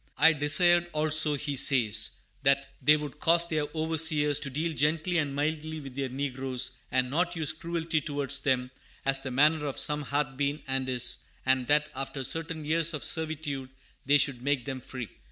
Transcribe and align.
"I 0.17 0.33
desired, 0.33 0.89
also," 0.93 1.35
he 1.35 1.55
says, 1.55 2.09
"that 2.41 2.69
they 2.81 2.97
would 2.97 3.19
cause 3.19 3.47
their 3.47 3.67
overseers 3.75 4.39
to 4.39 4.49
deal 4.49 4.73
gently 4.73 5.19
and 5.19 5.35
mildly 5.35 5.79
with 5.79 5.93
their 5.95 6.09
negroes, 6.09 6.71
and 6.91 7.11
not 7.11 7.35
use 7.35 7.53
cruelty 7.53 8.01
towards 8.01 8.39
them 8.39 8.71
as 9.05 9.19
the 9.19 9.29
manner 9.29 9.67
of 9.67 9.77
some 9.77 10.01
hath 10.01 10.37
been 10.37 10.63
and 10.67 10.89
is; 10.89 11.19
and 11.45 11.67
that, 11.67 11.89
after 11.93 12.23
certain 12.23 12.65
years 12.65 12.95
of 12.95 13.03
servitude, 13.03 13.69
they 14.03 14.17
should 14.17 14.41
make 14.41 14.65
them 14.65 14.79
free." 14.81 15.07